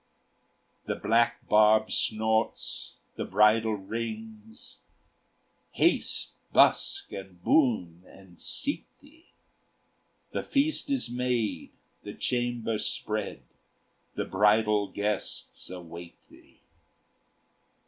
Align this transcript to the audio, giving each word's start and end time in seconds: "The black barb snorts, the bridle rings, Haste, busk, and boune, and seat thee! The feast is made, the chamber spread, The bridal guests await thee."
"The 0.85 0.95
black 0.95 1.47
barb 1.47 1.91
snorts, 1.91 2.95
the 3.17 3.23
bridle 3.23 3.75
rings, 3.75 4.79
Haste, 5.73 6.31
busk, 6.51 7.11
and 7.11 7.39
boune, 7.43 8.01
and 8.07 8.41
seat 8.41 8.87
thee! 8.99 9.27
The 10.31 10.41
feast 10.41 10.89
is 10.89 11.07
made, 11.07 11.73
the 12.01 12.15
chamber 12.15 12.79
spread, 12.79 13.43
The 14.15 14.25
bridal 14.25 14.87
guests 14.87 15.69
await 15.69 16.15
thee." 16.31 16.61